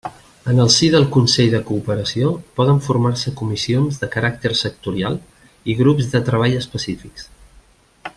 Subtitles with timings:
[0.51, 5.19] En el si del Consell de Cooperació poden formar-se comissions de caràcter sectorial
[5.75, 7.29] i grups de treball específics.